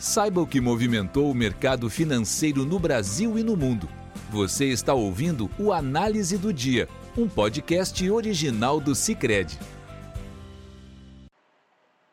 Saiba 0.00 0.40
o 0.40 0.46
que 0.46 0.62
movimentou 0.62 1.30
o 1.30 1.34
mercado 1.34 1.90
financeiro 1.90 2.64
no 2.64 2.78
Brasil 2.78 3.38
e 3.38 3.44
no 3.44 3.54
mundo. 3.54 3.86
Você 4.30 4.64
está 4.64 4.94
ouvindo 4.94 5.50
o 5.58 5.74
Análise 5.74 6.38
do 6.38 6.54
Dia, 6.54 6.88
um 7.18 7.28
podcast 7.28 8.10
original 8.10 8.80
do 8.80 8.94
Cicred. 8.94 9.58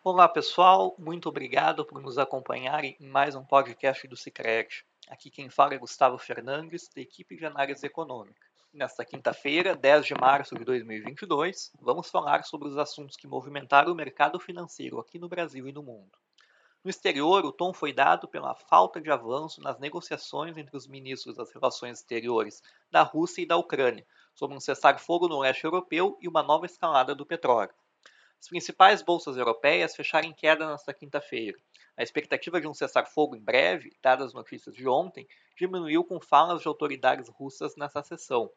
Olá 0.04 0.28
pessoal, 0.28 0.96
muito 1.00 1.30
obrigado 1.30 1.86
por 1.86 2.02
nos 2.02 2.18
acompanharem 2.18 2.98
em 3.00 3.08
mais 3.08 3.36
um 3.36 3.46
podcast 3.46 4.06
do 4.06 4.18
Cicred. 4.18 4.84
Aqui 5.08 5.30
quem 5.30 5.50
fala 5.50 5.74
é 5.74 5.78
Gustavo 5.78 6.18
Fernandes, 6.18 6.90
da 6.94 7.00
equipe 7.00 7.38
de 7.38 7.46
análise 7.46 7.86
econômica. 7.86 8.46
Nesta 8.74 9.06
quinta-feira, 9.06 9.78
10 9.78 10.08
de 10.08 10.14
março 10.14 10.56
de 10.56 10.66
2022, 10.66 11.72
vamos 11.80 12.10
falar 12.10 12.44
sobre 12.44 12.68
os 12.68 12.78
assuntos 12.78 13.16
que 13.16 13.30
movimentaram 13.30 13.94
o 13.94 13.96
mercado 13.96 14.38
financeiro 14.42 15.00
aqui 15.00 15.18
no 15.18 15.30
Brasil 15.30 15.66
e 15.70 15.72
no 15.72 15.82
mundo. 15.82 16.12
No 16.88 16.92
exterior, 16.92 17.44
o 17.44 17.52
tom 17.52 17.74
foi 17.74 17.92
dado 17.92 18.30
pela 18.30 18.56
falta 18.56 19.02
de 19.02 19.12
avanço 19.12 19.60
nas 19.60 19.78
negociações 19.78 20.56
entre 20.56 20.78
os 20.78 20.88
ministros 20.88 21.36
das 21.36 21.52
Relações 21.52 21.98
Exteriores 21.98 22.64
da 22.90 23.04
Rússia 23.04 23.42
e 23.42 23.46
da 23.46 23.58
Ucrânia 23.58 24.08
sobre 24.34 24.56
um 24.56 24.60
cessar-fogo 24.62 25.28
no 25.28 25.42
leste 25.42 25.66
europeu 25.66 26.18
e 26.22 26.30
uma 26.30 26.42
nova 26.42 26.66
escalada 26.66 27.14
do 27.14 27.26
petróleo. 27.26 27.74
As 28.40 28.48
principais 28.48 29.02
bolsas 29.02 29.36
europeias 29.36 29.98
fecharam 29.98 30.30
em 30.30 30.34
queda 30.34 30.66
nesta 30.66 30.94
quinta-feira. 30.94 31.58
A 31.98 32.04
expectativa 32.04 32.62
de 32.62 32.70
um 32.70 32.74
cessar-fogo 32.74 33.36
em 33.36 33.44
breve, 33.44 33.92
dadas 34.02 34.28
as 34.28 34.34
notícias 34.34 34.74
de 34.74 34.88
ontem, 34.88 35.28
diminuiu 35.58 36.06
com 36.06 36.22
falas 36.22 36.62
de 36.62 36.70
autoridades 36.70 37.28
russas 37.28 37.76
nessa 37.76 38.02
sessão. 38.02 38.50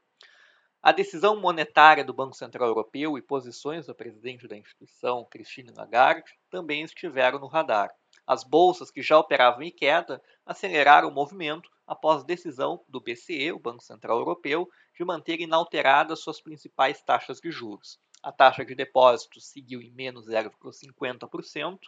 A 0.81 0.93
decisão 0.93 1.35
monetária 1.41 2.05
do 2.05 2.15
Banco 2.15 2.37
Central 2.37 2.69
Europeu 2.69 3.19
e 3.19 3.23
posições 3.23 3.87
do 3.87 3.95
presidente 3.95 4.47
da 4.47 4.57
instituição, 4.57 5.27
Christine 5.29 5.73
Lagarde, 5.73 6.39
também 6.49 6.85
estiveram 6.85 7.41
no 7.41 7.49
radar. 7.49 7.93
As 8.27 8.45
bolsas 8.45 8.91
que 8.91 9.03
já 9.03 9.19
operavam 9.19 9.63
em 9.63 9.71
queda 9.71 10.23
aceleraram 10.47 11.09
o 11.09 11.15
movimento 11.15 11.69
após 11.87 12.25
decisão 12.25 12.85
do 12.89 13.01
BCE, 13.01 13.53
o 13.53 13.59
Banco 13.59 13.83
Central 13.83 14.19
Europeu, 14.19 14.69
de 14.97 15.05
manter 15.05 15.41
inalteradas 15.41 16.21
suas 16.21 16.41
principais 16.41 17.03
taxas 17.03 17.41
de 17.41 17.51
juros. 17.51 17.99
A 18.23 18.31
taxa 18.31 18.65
de 18.65 18.75
depósitos 18.75 19.49
seguiu 19.49 19.81
em 19.81 19.91
menos 19.91 20.27
0,50%, 20.27 21.79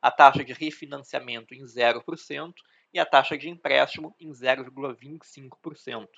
a 0.00 0.10
taxa 0.10 0.42
de 0.42 0.52
refinanciamento 0.52 1.54
em 1.54 1.64
0% 1.64 2.52
e 2.92 2.98
a 2.98 3.06
taxa 3.06 3.36
de 3.36 3.48
empréstimo 3.48 4.14
em 4.18 4.30
0,25%. 4.30 6.08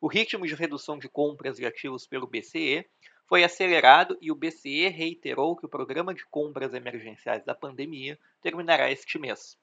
O 0.00 0.08
ritmo 0.08 0.46
de 0.46 0.54
redução 0.54 0.98
de 0.98 1.08
compras 1.08 1.56
de 1.56 1.64
ativos 1.64 2.06
pelo 2.06 2.26
BCE 2.26 2.84
foi 3.32 3.44
acelerado 3.44 4.18
e 4.20 4.30
o 4.30 4.34
BCE 4.34 4.88
reiterou 4.88 5.56
que 5.56 5.64
o 5.64 5.68
programa 5.68 6.12
de 6.12 6.22
compras 6.26 6.74
emergenciais 6.74 7.42
da 7.42 7.54
pandemia 7.54 8.18
terminará 8.42 8.90
este 8.90 9.18
mês. 9.18 9.56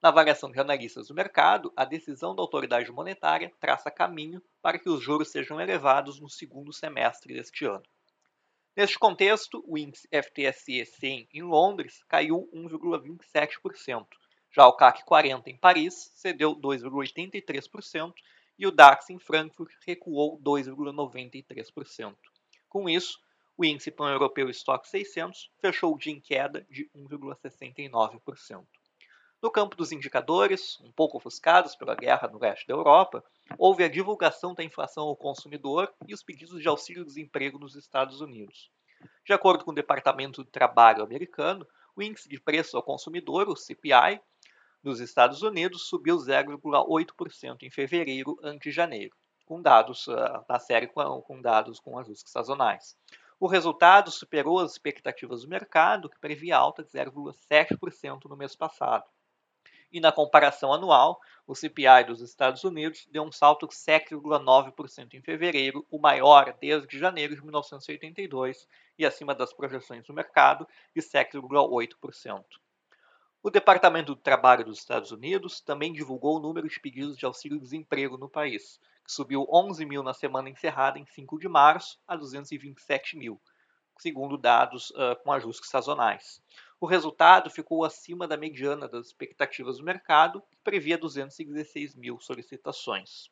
Na 0.00 0.10
avaliação 0.10 0.52
de 0.52 0.60
analistas 0.60 1.08
do 1.08 1.14
mercado, 1.16 1.72
a 1.74 1.84
decisão 1.84 2.32
da 2.32 2.42
autoridade 2.42 2.92
monetária 2.92 3.50
traça 3.58 3.90
caminho 3.90 4.40
para 4.62 4.78
que 4.78 4.88
os 4.88 5.02
juros 5.02 5.32
sejam 5.32 5.60
elevados 5.60 6.20
no 6.20 6.30
segundo 6.30 6.72
semestre 6.72 7.34
deste 7.34 7.64
ano. 7.64 7.82
Neste 8.76 8.96
contexto, 8.96 9.64
o 9.66 9.76
índice 9.76 10.06
FTSE 10.12 10.84
100 10.86 11.28
em 11.34 11.42
Londres 11.42 12.04
caiu 12.06 12.48
1,27%. 12.54 14.06
Já 14.52 14.64
o 14.68 14.74
CAC 14.74 15.04
40 15.04 15.50
em 15.50 15.56
Paris 15.56 16.12
cedeu 16.14 16.54
2,83% 16.54 18.14
e 18.56 18.64
o 18.64 18.70
DAX 18.70 19.10
em 19.10 19.18
Frankfurt 19.18 19.72
recuou 19.84 20.40
2,93%. 20.40 22.14
Com 22.68 22.88
isso, 22.88 23.18
o 23.56 23.64
índice 23.64 23.90
pan-europeu 23.90 24.50
Stock 24.50 24.86
600 24.86 25.50
fechou 25.58 25.94
o 25.94 25.98
dia 25.98 26.12
em 26.12 26.20
queda 26.20 26.66
de 26.70 26.88
1,69%. 26.94 28.64
No 29.40 29.50
campo 29.50 29.74
dos 29.74 29.90
indicadores, 29.90 30.78
um 30.80 30.92
pouco 30.92 31.16
ofuscados 31.16 31.74
pela 31.74 31.94
guerra 31.94 32.28
no 32.28 32.38
leste 32.38 32.66
da 32.66 32.74
Europa, 32.74 33.24
houve 33.56 33.84
a 33.84 33.88
divulgação 33.88 34.52
da 34.52 34.62
inflação 34.62 35.04
ao 35.04 35.16
consumidor 35.16 35.92
e 36.06 36.12
os 36.12 36.22
pedidos 36.22 36.60
de 36.60 36.68
auxílio-desemprego 36.68 37.58
nos 37.58 37.74
Estados 37.74 38.20
Unidos. 38.20 38.70
De 39.24 39.32
acordo 39.32 39.64
com 39.64 39.70
o 39.70 39.74
Departamento 39.74 40.44
do 40.44 40.50
Trabalho 40.50 41.02
americano, 41.02 41.66
o 41.96 42.02
índice 42.02 42.28
de 42.28 42.38
preço 42.38 42.76
ao 42.76 42.82
consumidor, 42.82 43.48
o 43.48 43.56
CPI, 43.56 44.20
nos 44.82 45.00
Estados 45.00 45.42
Unidos 45.42 45.88
subiu 45.88 46.16
0,8% 46.16 47.62
em 47.62 47.70
fevereiro 47.70 48.38
ante 48.42 48.70
janeiro 48.70 49.16
com 49.48 49.62
dados 49.62 50.06
uh, 50.06 50.44
na 50.46 50.58
série 50.58 50.86
com, 50.86 51.22
com 51.22 51.40
dados 51.40 51.80
com 51.80 51.98
ajustes 51.98 52.30
sazonais. 52.30 52.94
O 53.40 53.46
resultado 53.46 54.10
superou 54.10 54.58
as 54.58 54.72
expectativas 54.72 55.42
do 55.42 55.48
mercado, 55.48 56.10
que 56.10 56.18
previa 56.18 56.58
alta 56.58 56.84
de 56.84 56.90
0,7% 56.90 58.26
no 58.26 58.36
mês 58.36 58.54
passado. 58.54 59.04
E 59.90 60.00
na 60.00 60.12
comparação 60.12 60.70
anual, 60.70 61.18
o 61.46 61.54
CPI 61.54 62.04
dos 62.06 62.20
Estados 62.20 62.62
Unidos 62.62 63.08
deu 63.10 63.22
um 63.22 63.32
salto 63.32 63.66
de 63.66 63.74
7,9% 63.74 65.14
em 65.14 65.22
fevereiro, 65.22 65.86
o 65.90 65.98
maior 65.98 66.54
desde 66.60 66.98
janeiro 66.98 67.34
de 67.34 67.42
1982 67.42 68.68
e 68.98 69.06
acima 69.06 69.34
das 69.34 69.54
projeções 69.54 70.04
do 70.04 70.12
mercado 70.12 70.68
de 70.94 71.00
7,8%. 71.00 72.44
O 73.40 73.50
Departamento 73.50 74.16
do 74.16 74.20
Trabalho 74.20 74.64
dos 74.64 74.78
Estados 74.78 75.12
Unidos 75.12 75.60
também 75.60 75.92
divulgou 75.92 76.36
o 76.36 76.40
número 76.40 76.68
de 76.68 76.80
pedidos 76.80 77.16
de 77.16 77.24
auxílio-desemprego 77.24 78.18
no 78.18 78.28
país, 78.28 78.80
que 79.04 79.12
subiu 79.12 79.46
11 79.48 79.86
mil 79.86 80.02
na 80.02 80.12
semana 80.12 80.50
encerrada 80.50 80.98
em 80.98 81.06
5 81.06 81.38
de 81.38 81.48
março 81.48 82.00
a 82.06 82.16
227 82.16 83.16
mil, 83.16 83.40
segundo 83.96 84.36
dados 84.36 84.90
uh, 84.90 85.14
com 85.22 85.30
ajustes 85.30 85.70
sazonais. 85.70 86.42
O 86.80 86.86
resultado 86.86 87.48
ficou 87.48 87.84
acima 87.84 88.26
da 88.26 88.36
mediana 88.36 88.88
das 88.88 89.06
expectativas 89.06 89.78
do 89.78 89.84
mercado, 89.84 90.42
que 90.50 90.56
previa 90.64 90.98
216 90.98 91.94
mil 91.94 92.18
solicitações. 92.18 93.30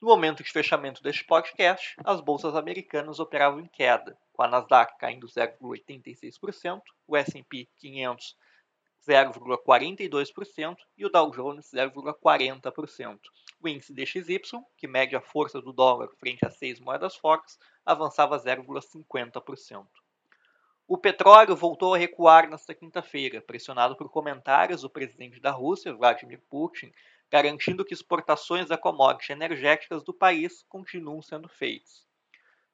No 0.00 0.06
momento 0.06 0.44
de 0.44 0.52
fechamento 0.52 1.02
deste 1.02 1.24
podcast, 1.24 1.96
as 2.04 2.20
bolsas 2.20 2.54
americanas 2.54 3.18
operavam 3.18 3.58
em 3.58 3.66
queda, 3.66 4.16
com 4.32 4.44
a 4.44 4.46
Nasdaq 4.46 4.96
caindo 4.98 5.26
0,86%, 5.26 6.80
o 7.08 7.16
S&P 7.16 7.68
500 7.76 8.36
0,42% 9.08 10.76
e 10.96 11.06
o 11.06 11.08
Dow 11.08 11.30
Jones 11.30 11.70
0,40%. 11.72 13.18
O 13.62 13.66
índice 13.66 13.94
DXY, 13.94 14.60
que 14.76 14.86
mede 14.86 15.16
a 15.16 15.20
força 15.20 15.62
do 15.62 15.72
dólar 15.72 16.08
frente 16.18 16.44
a 16.44 16.50
seis 16.50 16.78
moedas 16.78 17.16
fortes, 17.16 17.58
avançava 17.86 18.38
0,50%. 18.38 19.86
O 20.86 20.96
petróleo 20.96 21.56
voltou 21.56 21.94
a 21.94 21.98
recuar 21.98 22.48
nesta 22.48 22.74
quinta-feira, 22.74 23.40
pressionado 23.40 23.96
por 23.96 24.10
comentários 24.10 24.82
do 24.82 24.90
presidente 24.90 25.40
da 25.40 25.50
Rússia, 25.50 25.94
Vladimir 25.94 26.42
Putin, 26.48 26.92
garantindo 27.30 27.84
que 27.84 27.92
exportações 27.94 28.68
da 28.68 28.78
commodity 28.78 29.32
energéticas 29.32 30.02
do 30.02 30.14
país 30.14 30.64
continuam 30.68 31.20
sendo 31.20 31.48
feitas. 31.48 32.07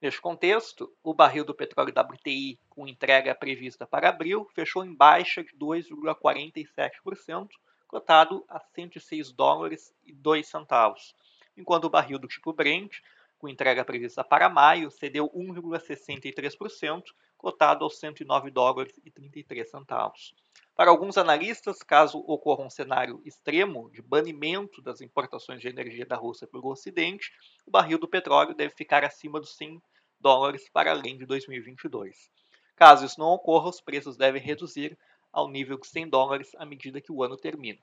Neste 0.04 0.20
contexto, 0.20 0.92
o 1.03 1.15
barril 1.15 1.47
do 1.47 1.54
petróleo 1.54 1.94
WTI, 1.98 2.60
com 2.69 2.87
entrega 2.87 3.34
prevista 3.34 3.87
para 3.87 4.10
abril, 4.10 4.47
fechou 4.54 4.84
em 4.84 4.94
baixa 4.94 5.42
de 5.42 5.56
2,47%, 5.56 7.48
cotado 7.88 8.44
a 8.47 8.60
106 8.60 9.32
dólares 9.32 9.94
e 10.04 10.12
2 10.12 10.47
centavos, 10.47 11.14
enquanto 11.56 11.84
o 11.84 11.88
barril 11.88 12.19
do 12.19 12.28
tipo 12.28 12.53
Brent, 12.53 12.98
com 13.38 13.48
entrega 13.48 13.82
prevista 13.82 14.22
para 14.22 14.50
maio, 14.50 14.91
cedeu 14.91 15.31
1,63%, 15.31 17.04
cotado 17.38 17.82
aos 17.82 17.98
109 17.98 18.50
dólares 18.50 19.00
e 19.03 19.10
33 19.10 19.70
centavos. 19.70 20.34
Para 20.76 20.91
alguns 20.91 21.16
analistas, 21.16 21.82
caso 21.82 22.19
ocorra 22.26 22.62
um 22.62 22.69
cenário 22.69 23.22
extremo 23.25 23.88
de 23.91 24.03
banimento 24.03 24.82
das 24.82 25.00
importações 25.00 25.62
de 25.62 25.69
energia 25.69 26.04
da 26.04 26.16
Rússia 26.16 26.47
pelo 26.47 26.69
Ocidente, 26.69 27.32
o 27.64 27.70
barril 27.70 27.98
do 27.98 28.06
petróleo 28.06 28.54
deve 28.54 28.75
ficar 28.75 29.03
acima 29.03 29.41
dos 29.41 29.56
100 29.56 29.81
dólares 30.25 30.71
para 30.71 30.91
além 30.91 31.19
de 31.19 31.27
2022. 31.27 32.31
Caso 32.75 33.05
isso 33.05 33.21
não 33.21 33.27
ocorra, 33.27 33.69
os 33.69 33.83
preços 33.83 34.17
devem 34.17 34.41
reduzir 34.41 34.99
ao 35.31 35.51
nível 35.51 35.79
de 35.79 35.87
100 35.87 36.09
dólares 36.09 36.51
à 36.57 36.65
medida 36.65 36.99
que 36.99 37.12
o 37.12 37.23
ano 37.23 37.37
termina. 37.37 37.79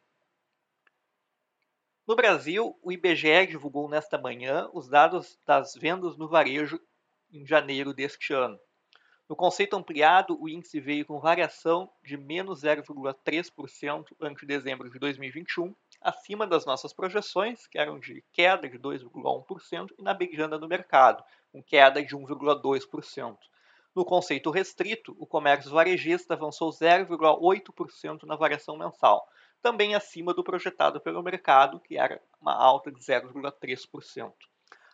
No 2.08 2.16
Brasil, 2.16 2.76
o 2.82 2.92
IBGE 2.92 3.46
divulgou 3.46 3.88
nesta 3.88 4.18
manhã 4.18 4.68
os 4.74 4.90
dados 4.90 5.38
das 5.46 5.76
vendas 5.76 6.18
no 6.18 6.28
varejo 6.28 6.82
em 7.32 7.46
janeiro 7.46 7.94
deste 7.94 8.34
ano. 8.34 8.60
No 9.30 9.36
conceito 9.36 9.76
ampliado, 9.76 10.36
o 10.42 10.50
índice 10.50 10.80
veio 10.80 11.06
com 11.06 11.20
variação 11.20 11.90
de 12.04 12.18
menos 12.18 12.64
0,3% 12.64 14.06
ante 14.20 14.48
dezembro 14.48 14.90
de 14.90 14.98
2021, 14.98 15.76
acima 16.02 16.48
das 16.48 16.66
nossas 16.66 16.92
projeções, 16.92 17.68
que 17.68 17.78
eram 17.78 18.00
de 18.00 18.24
queda 18.34 18.68
de 18.68 18.80
2,1%, 18.80 19.90
e 19.98 20.02
na 20.02 20.14
mediana 20.14 20.58
do 20.58 20.68
mercado, 20.68 21.24
com 21.52 21.62
queda 21.62 22.04
de 22.04 22.16
1,2%. 22.16 23.38
No 23.94 24.06
conceito 24.06 24.50
restrito, 24.50 25.16
o 25.20 25.28
comércio 25.28 25.70
varejista 25.70 26.34
avançou 26.34 26.72
0,8% 26.72 28.24
na 28.24 28.36
variação 28.36 28.78
mensal, 28.78 29.28
também 29.62 29.94
acima 29.94 30.34
do 30.34 30.44
projetado 30.44 31.00
pelo 31.00 31.22
mercado, 31.22 31.80
que 31.80 31.98
era 31.98 32.22
uma 32.40 32.56
alta 32.56 32.92
de 32.92 33.00
0,3%. 33.00 34.32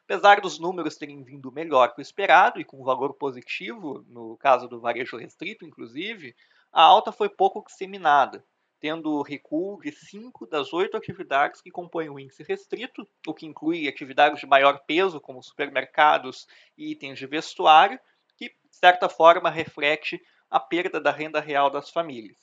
Apesar 0.03 0.41
dos 0.41 0.57
números 0.57 0.95
terem 0.95 1.21
vindo 1.21 1.51
melhor 1.51 1.93
que 1.93 1.99
o 1.99 2.01
esperado 2.01 2.59
e 2.59 2.65
com 2.65 2.83
valor 2.83 3.13
positivo, 3.13 4.05
no 4.07 4.37
caso 4.37 4.67
do 4.67 4.79
varejo 4.79 5.17
restrito, 5.17 5.65
inclusive, 5.65 6.35
a 6.71 6.81
alta 6.81 7.11
foi 7.11 7.29
pouco 7.29 7.63
disseminada. 7.65 8.43
Tendo 8.79 9.21
recuo 9.21 9.79
de 9.81 9.91
cinco 9.91 10.45
das 10.45 10.71
oito 10.73 10.95
atividades 10.95 11.61
que 11.61 11.71
compõem 11.71 12.09
o 12.09 12.19
índice 12.19 12.43
restrito, 12.43 13.07
o 13.25 13.33
que 13.33 13.45
inclui 13.45 13.87
atividades 13.87 14.39
de 14.39 14.45
maior 14.45 14.79
peso, 14.85 15.19
como 15.19 15.43
supermercados 15.43 16.47
e 16.77 16.91
itens 16.91 17.17
de 17.17 17.25
vestuário, 17.25 17.99
que, 18.35 18.49
de 18.49 18.75
certa 18.75 19.09
forma, 19.09 19.49
reflete 19.49 20.21
a 20.49 20.59
perda 20.59 21.01
da 21.01 21.11
renda 21.11 21.39
real 21.39 21.69
das 21.69 21.89
famílias. 21.89 22.37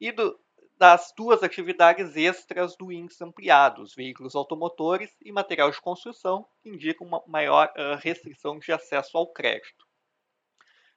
E 0.00 0.10
do, 0.12 0.38
das 0.76 1.12
duas 1.16 1.42
atividades 1.42 2.16
extras 2.16 2.76
do 2.76 2.90
índice 2.90 3.22
ampliado, 3.22 3.82
os 3.82 3.94
veículos 3.94 4.34
automotores 4.34 5.10
e 5.22 5.30
material 5.30 5.70
de 5.70 5.80
construção, 5.80 6.46
que 6.62 6.68
indicam 6.68 7.06
uma 7.06 7.22
maior 7.26 7.72
uh, 7.76 7.96
restrição 7.96 8.58
de 8.58 8.72
acesso 8.72 9.16
ao 9.16 9.32
crédito. 9.32 9.83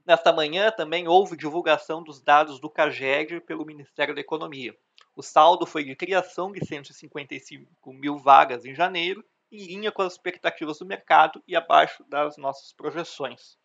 Nesta 0.07 0.31
manhã 0.31 0.71
também 0.71 1.05
houve 1.05 1.35
divulgação 1.35 2.01
dos 2.01 2.21
dados 2.21 2.61
do 2.61 2.69
CAGED 2.69 3.41
pelo 3.41 3.65
Ministério 3.65 4.15
da 4.15 4.21
Economia. 4.21 4.73
O 5.13 5.21
saldo 5.21 5.65
foi 5.65 5.83
de 5.83 5.97
criação 5.97 6.49
de 6.49 6.65
155 6.65 7.91
mil 7.91 8.17
vagas 8.17 8.63
em 8.63 8.73
janeiro, 8.73 9.21
em 9.51 9.65
linha 9.65 9.91
com 9.91 10.01
as 10.01 10.13
expectativas 10.13 10.79
do 10.79 10.85
mercado 10.85 11.43
e 11.45 11.57
abaixo 11.57 12.05
das 12.07 12.37
nossas 12.37 12.71
projeções. 12.71 13.57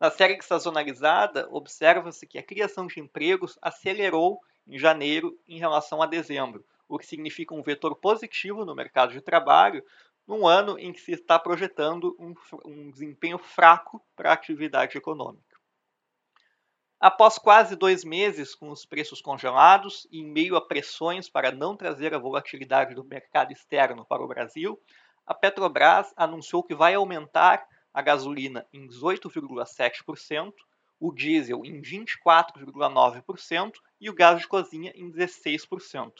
Na 0.00 0.10
série 0.10 0.40
sazonalizada, 0.40 1.46
observa-se 1.50 2.26
que 2.26 2.38
a 2.38 2.42
criação 2.42 2.86
de 2.86 2.98
empregos 2.98 3.58
acelerou 3.60 4.40
em 4.66 4.78
janeiro 4.78 5.38
em 5.46 5.58
relação 5.58 6.00
a 6.00 6.06
dezembro, 6.06 6.64
o 6.88 6.98
que 6.98 7.04
significa 7.04 7.54
um 7.54 7.62
vetor 7.62 7.94
positivo 7.96 8.64
no 8.64 8.74
mercado 8.74 9.12
de 9.12 9.20
trabalho 9.20 9.84
num 10.26 10.46
ano 10.46 10.78
em 10.78 10.90
que 10.90 11.02
se 11.02 11.12
está 11.12 11.38
projetando 11.38 12.16
um, 12.18 12.34
um 12.64 12.90
desempenho 12.90 13.36
fraco 13.36 14.02
para 14.16 14.30
a 14.30 14.32
atividade 14.32 14.96
econômica. 14.96 15.51
Após 17.04 17.36
quase 17.36 17.74
dois 17.74 18.04
meses 18.04 18.54
com 18.54 18.70
os 18.70 18.86
preços 18.86 19.20
congelados 19.20 20.06
e 20.08 20.20
em 20.20 20.24
meio 20.24 20.54
a 20.54 20.60
pressões 20.64 21.28
para 21.28 21.50
não 21.50 21.76
trazer 21.76 22.14
a 22.14 22.18
volatilidade 22.18 22.94
do 22.94 23.02
mercado 23.02 23.50
externo 23.50 24.04
para 24.04 24.22
o 24.22 24.28
Brasil, 24.28 24.80
a 25.26 25.34
Petrobras 25.34 26.14
anunciou 26.16 26.62
que 26.62 26.76
vai 26.76 26.94
aumentar 26.94 27.66
a 27.92 28.00
gasolina 28.00 28.64
em 28.72 28.86
18,7%, 28.86 30.52
o 31.00 31.12
diesel 31.12 31.64
em 31.64 31.82
24,9% 31.82 33.72
e 34.00 34.08
o 34.08 34.14
gás 34.14 34.40
de 34.40 34.46
cozinha 34.46 34.92
em 34.94 35.10
16%, 35.10 36.12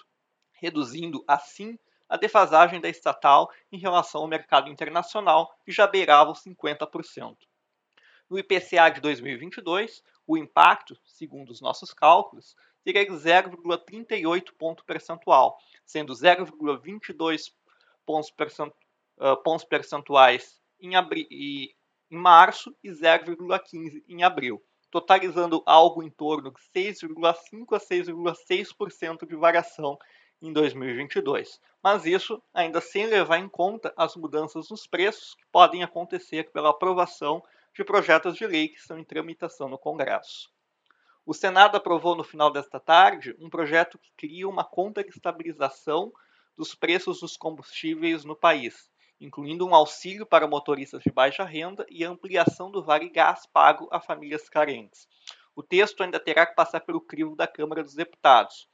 reduzindo 0.55 1.23
assim 1.29 1.79
a 2.09 2.17
defasagem 2.17 2.81
da 2.81 2.89
estatal 2.89 3.49
em 3.71 3.79
relação 3.79 4.23
ao 4.23 4.27
mercado 4.27 4.69
internacional, 4.69 5.55
que 5.65 5.71
já 5.71 5.87
beirava 5.87 6.33
os 6.33 6.43
50%. 6.43 7.37
No 8.29 8.39
IPCA 8.39 8.91
de 8.91 9.01
2022, 9.01 10.03
o 10.27 10.37
impacto, 10.37 10.97
segundo 11.05 11.51
os 11.51 11.61
nossos 11.61 11.93
cálculos, 11.93 12.57
seria 12.83 13.05
de 13.05 13.13
0,38 13.13 14.53
ponto 14.59 14.85
percentual, 14.85 15.57
sendo 15.85 16.13
0,22 16.13 17.53
pontos, 18.05 18.33
uh, 18.39 19.37
pontos 19.43 19.65
percentuais 19.65 20.61
em, 20.81 20.93
em 21.31 21.75
março 22.11 22.75
e 22.83 22.91
0,15 22.91 24.03
em 24.09 24.23
abril, 24.23 24.63
totalizando 24.91 25.63
algo 25.65 26.03
em 26.03 26.11
torno 26.11 26.53
de 26.53 26.61
6,5 26.81 27.77
a 27.77 27.81
6,6% 27.81 29.27
de 29.27 29.37
variação 29.37 29.99
em 30.41 30.53
2022. 30.53 31.61
Mas 31.83 32.05
isso 32.05 32.43
ainda 32.53 32.81
sem 32.81 33.07
levar 33.07 33.39
em 33.39 33.49
conta 33.49 33.93
as 33.97 34.17
mudanças 34.17 34.69
nos 34.71 34.87
preços 34.87 35.35
que 35.35 35.45
podem 35.51 35.83
acontecer 35.83 36.51
pela 36.51 36.71
aprovação 36.71 37.43
de 37.75 37.85
projetos 37.85 38.37
de 38.37 38.47
lei 38.47 38.69
que 38.69 38.79
estão 38.79 38.99
em 38.99 39.05
tramitação 39.05 39.69
no 39.69 39.79
Congresso. 39.79 40.51
O 41.25 41.33
Senado 41.33 41.77
aprovou 41.77 42.17
no 42.17 42.25
final 42.25 42.51
desta 42.51 42.81
tarde 42.81 43.35
um 43.39 43.49
projeto 43.49 43.99
que 43.99 44.11
cria 44.17 44.49
uma 44.49 44.65
conta 44.65 45.05
de 45.05 45.11
estabilização 45.11 46.13
dos 46.57 46.75
preços 46.75 47.21
dos 47.21 47.37
combustíveis 47.37 48.25
no 48.25 48.37
país, 48.37 48.91
incluindo 49.21 49.67
um 49.67 49.75
auxílio 49.75 50.27
para 50.27 50.49
motoristas 50.49 51.03
de 51.03 51.13
baixa 51.13 51.45
renda 51.45 51.87
e 51.89 52.05
ampliação 52.05 52.71
do 52.71 52.83
vale 52.83 53.09
gás 53.09 53.47
pago 53.47 53.89
a 53.93 54.01
famílias 54.01 54.49
carentes. 54.49 55.07
O 55.55 55.63
texto 55.63 56.03
ainda 56.03 56.19
terá 56.19 56.45
que 56.45 56.55
passar 56.55 56.81
pelo 56.81 57.01
crivo 57.01 57.37
da 57.37 57.47
Câmara 57.47 57.83
dos 57.83 57.95
Deputados. 57.95 58.69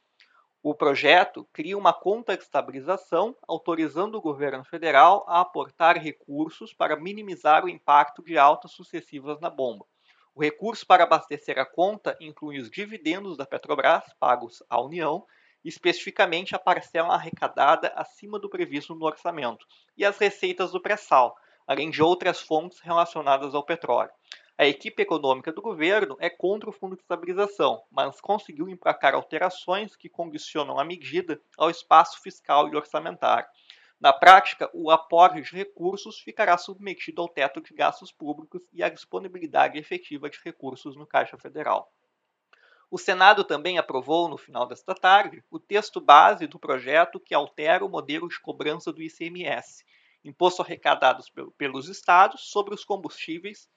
O 0.61 0.75
projeto 0.75 1.47
cria 1.53 1.77
uma 1.77 1.93
conta 1.93 2.35
de 2.35 2.43
estabilização, 2.43 3.33
autorizando 3.47 4.15
o 4.15 4.21
governo 4.21 4.65
federal 4.65 5.23
a 5.25 5.39
aportar 5.39 5.97
recursos 5.97 6.73
para 6.73 6.99
minimizar 6.99 7.63
o 7.63 7.69
impacto 7.69 8.21
de 8.21 8.37
altas 8.37 8.73
sucessivas 8.73 9.39
na 9.39 9.49
bomba. 9.49 9.85
O 10.35 10.41
recurso 10.41 10.85
para 10.85 11.05
abastecer 11.05 11.57
a 11.57 11.65
conta 11.65 12.17
inclui 12.19 12.59
os 12.59 12.69
dividendos 12.69 13.37
da 13.37 13.45
Petrobras 13.45 14.03
pagos 14.19 14.61
à 14.69 14.81
União, 14.81 15.25
especificamente 15.63 16.53
a 16.53 16.59
parcela 16.59 17.13
arrecadada 17.13 17.93
acima 17.95 18.37
do 18.37 18.49
previsto 18.49 18.93
no 18.93 19.05
orçamento, 19.05 19.65
e 19.95 20.03
as 20.03 20.17
receitas 20.17 20.73
do 20.73 20.81
pré-sal, 20.81 21.37
além 21.65 21.89
de 21.89 22.03
outras 22.03 22.41
fontes 22.41 22.81
relacionadas 22.81 23.55
ao 23.55 23.63
petróleo. 23.63 24.11
A 24.59 24.67
equipe 24.67 25.01
econômica 25.01 25.53
do 25.53 25.61
governo 25.61 26.17
é 26.19 26.29
contra 26.29 26.69
o 26.69 26.73
Fundo 26.73 26.93
de 26.93 27.01
Estabilização, 27.01 27.81
mas 27.89 28.19
conseguiu 28.19 28.67
emplacar 28.67 29.15
alterações 29.15 29.95
que 29.95 30.09
condicionam 30.09 30.77
a 30.77 30.83
medida 30.83 31.41
ao 31.57 31.69
espaço 31.69 32.21
fiscal 32.21 32.67
e 32.67 32.75
orçamentário. 32.75 33.47
Na 34.01 34.11
prática, 34.11 34.69
o 34.73 34.91
aporte 34.91 35.41
de 35.41 35.55
recursos 35.55 36.19
ficará 36.19 36.57
submetido 36.57 37.21
ao 37.21 37.29
teto 37.29 37.61
de 37.61 37.73
gastos 37.73 38.11
públicos 38.11 38.61
e 38.73 38.83
à 38.83 38.89
disponibilidade 38.89 39.79
efetiva 39.79 40.29
de 40.29 40.37
recursos 40.43 40.93
no 40.97 41.07
Caixa 41.07 41.37
Federal. 41.37 41.89
O 42.91 42.97
Senado 42.97 43.45
também 43.45 43.77
aprovou, 43.77 44.27
no 44.27 44.37
final 44.37 44.67
desta 44.67 44.93
tarde, 44.93 45.41
o 45.49 45.57
texto 45.57 46.01
base 46.01 46.47
do 46.47 46.59
projeto 46.59 47.17
que 47.17 47.33
altera 47.33 47.85
o 47.85 47.89
modelo 47.89 48.27
de 48.27 48.37
cobrança 48.41 48.91
do 48.91 49.01
ICMS, 49.01 49.85
imposto 50.21 50.61
arrecadado 50.61 51.23
pelos 51.57 51.87
estados 51.87 52.51
sobre 52.51 52.73
os 52.73 52.83
combustíveis 52.83 53.69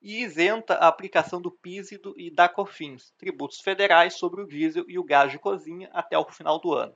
e 0.00 0.22
isenta 0.22 0.74
a 0.74 0.88
aplicação 0.88 1.40
do 1.40 1.50
PIS 1.50 1.92
e, 1.92 1.98
do, 1.98 2.14
e 2.18 2.30
da 2.30 2.48
COFINS, 2.48 3.12
tributos 3.18 3.60
federais 3.60 4.14
sobre 4.14 4.42
o 4.42 4.46
diesel 4.46 4.84
e 4.88 4.98
o 4.98 5.04
gás 5.04 5.32
de 5.32 5.38
cozinha 5.38 5.90
até 5.92 6.18
o 6.18 6.24
final 6.24 6.58
do 6.60 6.72
ano. 6.74 6.94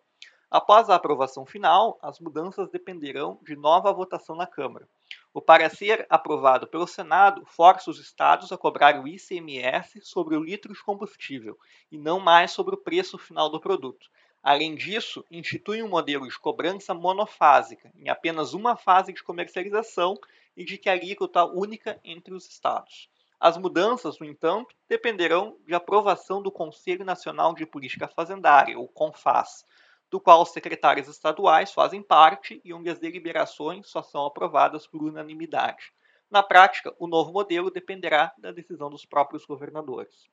Após 0.50 0.91
a 0.91 0.97
aprovação 0.97 1.47
final, 1.47 1.97
as 2.02 2.19
mudanças 2.19 2.69
dependerão 2.69 3.38
de 3.43 3.55
nova 3.55 3.93
votação 3.93 4.35
na 4.35 4.49
Câmara. 4.49 4.88
O 5.32 5.41
parecer 5.41 6.05
aprovado 6.11 6.67
pelo 6.67 6.88
Senado 6.88 7.47
força 7.47 7.88
os 7.88 8.00
estados 8.00 8.50
a 8.50 8.58
cobrar 8.58 9.00
o 9.00 9.06
ICMS 9.06 10.00
sobre 10.03 10.35
o 10.35 10.43
litro 10.43 10.73
de 10.73 10.82
combustível 10.82 11.56
e 11.93 11.96
não 11.96 12.19
mais 12.19 12.50
sobre 12.50 12.75
o 12.75 12.79
preço 12.79 13.17
final 13.17 13.49
do 13.49 13.61
produto. 13.61 14.08
Além 14.43 14.75
disso, 14.75 15.25
institui 15.31 15.83
um 15.83 15.89
modelo 15.89 16.27
de 16.27 16.39
cobrança 16.39 16.94
monofásica, 16.94 17.93
em 17.94 18.09
apenas 18.09 18.55
uma 18.55 18.75
fase 18.75 19.13
de 19.13 19.23
comercialização 19.23 20.17
e 20.56 20.65
de 20.65 20.79
que 20.79 20.89
a 20.89 20.93
alíquota 20.93 21.44
única 21.44 22.01
entre 22.03 22.32
os 22.32 22.49
estados. 22.49 23.11
As 23.39 23.59
mudanças, 23.59 24.19
no 24.19 24.27
entanto, 24.27 24.75
dependerão 24.89 25.56
de 25.67 25.75
aprovação 25.75 26.43
do 26.43 26.51
Conselho 26.51 27.05
Nacional 27.05 27.55
de 27.55 27.67
Política 27.67 28.09
Fazendária, 28.09 28.79
o 28.79 28.89
CONFAS, 28.89 29.67
do 30.11 30.19
qual 30.19 30.43
os 30.43 30.53
secretários 30.53 31.06
estaduais 31.06 31.73
fazem 31.73 32.03
parte 32.03 32.61
e 32.65 32.73
onde 32.73 32.91
as 32.91 32.99
deliberações 32.99 33.89
só 33.89 34.03
são 34.03 34.25
aprovadas 34.27 34.87
por 34.87 35.03
unanimidade. 35.03 35.93
Na 36.31 36.43
prática, 36.43 36.94
o 36.99 37.06
novo 37.06 37.32
modelo 37.32 37.70
dependerá 37.70 38.32
da 38.39 38.53
decisão 38.53 38.89
dos 38.89 39.05
próprios 39.05 39.44
governadores. 39.44 40.29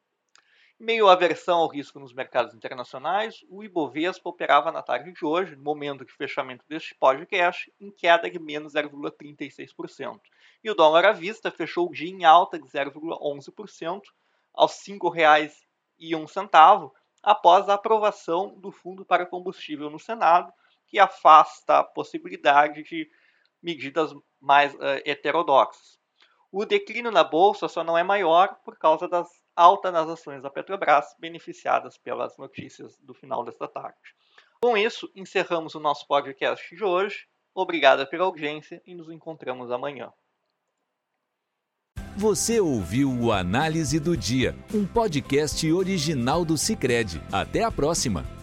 Meio 0.80 1.08
aversão 1.08 1.58
ao 1.58 1.68
risco 1.68 2.00
nos 2.00 2.14
mercados 2.14 2.54
internacionais, 2.54 3.44
o 3.50 3.64
Ibovespa 3.64 4.30
operava 4.30 4.72
na 4.72 4.84
tarde 4.84 5.12
de 5.12 5.26
hoje, 5.26 5.56
no 5.56 5.64
momento 5.64 6.06
de 6.06 6.14
fechamento 6.14 6.64
deste 6.70 6.94
podcast, 6.94 7.74
em 7.80 7.90
queda 7.90 8.30
de 8.30 8.38
menos 8.38 8.74
0,36%. 8.74 10.20
E 10.64 10.70
o 10.70 10.76
dólar 10.76 11.06
à 11.06 11.12
vista 11.12 11.50
fechou 11.50 11.88
o 11.88 11.92
dia 11.92 12.12
em 12.12 12.26
alta 12.26 12.60
de 12.60 12.68
0,11% 12.68 14.02
aos 14.54 14.88
R$ 14.88 14.94
5,01 14.94 16.92
após 17.24 17.70
a 17.70 17.74
aprovação 17.74 18.54
do 18.60 18.72
Fundo 18.72 19.04
para 19.04 19.26
Combustível 19.26 19.90
no 19.90 20.00
Senado, 20.00 20.54
que 20.86 21.00
afasta 21.00 21.80
a 21.80 21.84
possibilidade 21.84 22.84
de 22.84 23.10
medidas 23.64 24.14
mais 24.40 24.76
uh, 24.76 25.02
heterodoxas. 25.04 25.98
O 26.52 26.64
declínio 26.66 27.12
na 27.12 27.24
bolsa 27.24 27.68
só 27.68 27.84
não 27.84 27.98
é 27.98 28.04
maior 28.04 28.60
por 28.64 28.78
causa 28.78 29.08
das 29.08 29.28
alta 29.58 29.92
nas 29.92 30.08
ações 30.08 30.44
da 30.44 30.50
Petrobras, 30.52 31.16
beneficiadas 31.20 31.98
pelas 31.98 32.38
notícias 32.38 32.98
do 33.00 33.14
final 33.14 33.44
desta 33.44 33.68
tarde. 33.68 33.98
Com 34.62 34.78
isso, 34.78 35.12
encerramos 35.16 35.74
o 35.74 35.80
nosso 35.80 36.08
podcast 36.08 36.76
de 36.76 36.84
hoje. 36.84 37.28
Obrigada 37.54 38.06
pela 38.06 38.26
audiência 38.26 38.82
e 38.86 38.94
nos 38.94 39.10
encontramos 39.10 39.72
amanhã. 39.72 40.14
Você 42.16 42.60
ouviu 42.60 43.12
o 43.12 43.32
Análise 43.32 44.00
do 44.00 44.16
Dia, 44.16 44.56
um 44.74 44.86
podcast 44.86 45.72
original 45.72 46.46
do 46.46 46.58
Cicred. 46.58 47.22
Até 47.32 47.64
a 47.64 47.72
próxima! 47.72 48.37